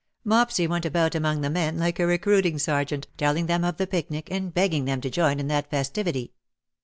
Mopsy 0.25 0.65
went 0.65 0.83
about 0.83 1.13
among 1.13 1.41
the 1.41 1.49
men 1.51 1.77
like 1.77 1.99
a 1.99 2.07
recruiting 2.07 2.57
sergeant, 2.57 3.05
telling 3.17 3.45
them 3.45 3.63
of 3.63 3.77
the 3.77 3.85
picnic, 3.85 4.29
and 4.31 4.51
begging 4.51 4.85
them 4.85 4.99
to 4.99 5.11
join 5.11 5.39
in 5.39 5.47
that 5.49 5.69
festivity. 5.69 6.33